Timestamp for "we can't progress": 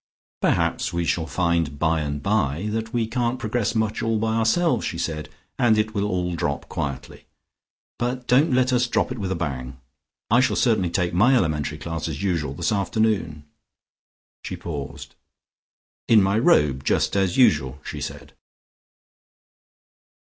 2.91-3.75